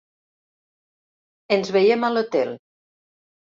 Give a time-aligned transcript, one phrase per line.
[1.59, 2.57] Ens veiem a l'hotel!